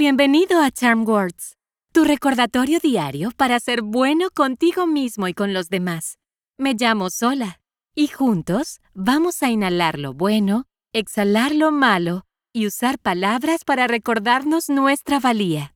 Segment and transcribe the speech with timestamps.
[0.00, 1.56] Bienvenido a Charm Words,
[1.92, 6.20] tu recordatorio diario para ser bueno contigo mismo y con los demás.
[6.56, 7.60] Me llamo Sola
[7.96, 14.68] y juntos vamos a inhalar lo bueno, exhalar lo malo y usar palabras para recordarnos
[14.68, 15.74] nuestra valía.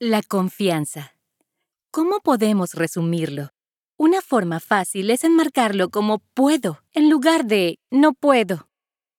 [0.00, 1.12] La confianza.
[1.90, 3.50] ¿Cómo podemos resumirlo?
[3.98, 8.70] Una forma fácil es enmarcarlo como puedo en lugar de no puedo.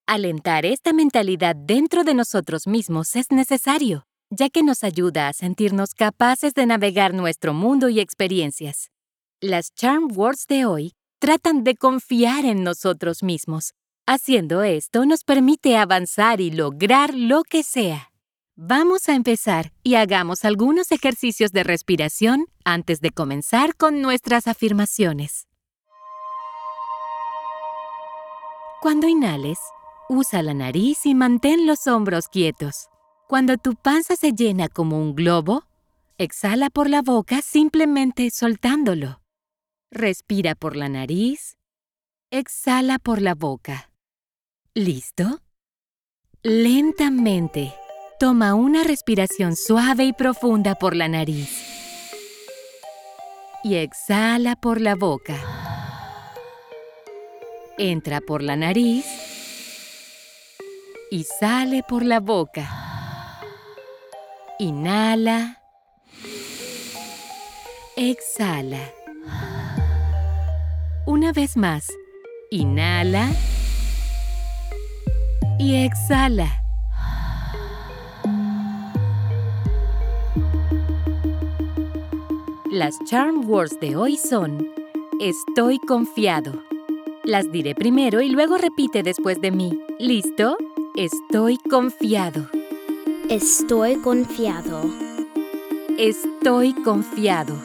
[0.08, 5.94] Alentar esta mentalidad dentro de nosotros mismos es necesario, ya que nos ayuda a sentirnos
[5.94, 8.90] capaces de navegar nuestro mundo y experiencias.
[9.40, 13.74] Las Charm Words de hoy tratan de confiar en nosotros mismos.
[14.06, 18.10] Haciendo esto nos permite avanzar y lograr lo que sea.
[18.56, 25.48] Vamos a empezar y hagamos algunos ejercicios de respiración antes de comenzar con nuestras afirmaciones.
[28.82, 29.60] Cuando inhales,
[30.10, 32.90] usa la nariz y mantén los hombros quietos.
[33.34, 35.64] Cuando tu panza se llena como un globo,
[36.20, 39.22] exhala por la boca simplemente soltándolo.
[39.90, 41.58] Respira por la nariz,
[42.30, 43.90] exhala por la boca.
[44.76, 45.42] ¿Listo?
[46.44, 47.74] Lentamente,
[48.20, 51.50] toma una respiración suave y profunda por la nariz.
[53.64, 55.42] Y exhala por la boca.
[57.80, 59.08] Entra por la nariz
[61.10, 62.93] y sale por la boca.
[64.60, 65.58] Inhala.
[67.98, 68.94] Exhala.
[71.08, 71.88] Una vez más.
[72.52, 73.32] Inhala.
[75.58, 76.64] Y exhala.
[82.72, 84.68] Las charm words de hoy son
[85.20, 86.64] Estoy confiado.
[87.24, 89.80] Las diré primero y luego repite después de mí.
[90.00, 90.58] ¿Listo?
[90.96, 92.50] Estoy confiado.
[93.34, 94.84] Estoy confiado.
[95.98, 97.56] Estoy confiado.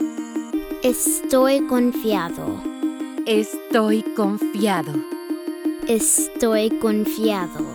[0.82, 2.62] Estoy confiado.
[3.26, 4.94] Estoy confiado.
[5.86, 7.66] Estoy confiado.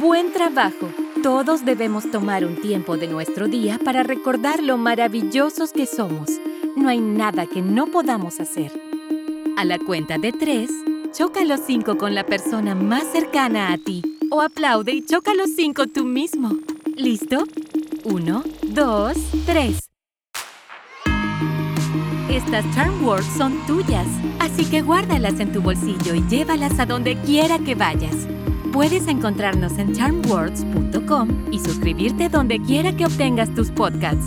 [0.00, 0.88] Buen trabajo.
[1.20, 6.30] Todos debemos tomar un tiempo de nuestro día para recordar lo maravillosos que somos.
[6.76, 8.70] No hay nada que no podamos hacer.
[9.56, 10.70] A la cuenta de tres,
[11.12, 15.50] choca los cinco con la persona más cercana a ti o aplaude y choca los
[15.54, 16.50] cinco tú mismo.
[16.96, 17.44] ¿Listo?
[18.04, 19.16] Uno, dos,
[19.46, 19.88] tres.
[22.30, 24.06] Estas charm words son tuyas,
[24.38, 28.28] así que guárdalas en tu bolsillo y llévalas a donde quiera que vayas.
[28.72, 34.26] Puedes encontrarnos en charmwords.com y suscribirte donde quiera que obtengas tus podcasts.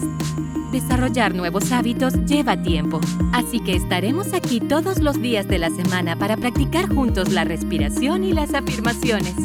[0.72, 3.00] Desarrollar nuevos hábitos lleva tiempo,
[3.34, 8.24] así que estaremos aquí todos los días de la semana para practicar juntos la respiración
[8.24, 9.36] y las afirmaciones.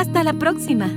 [0.00, 0.88] Hasta la próxima.